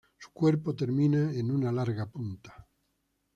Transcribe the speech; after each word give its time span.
Su 0.17 0.31
cuerpo 0.31 0.73
termina 0.75 1.31
en 1.31 1.51
una 1.51 1.71
larga 1.71 2.07
punta. 2.09 2.67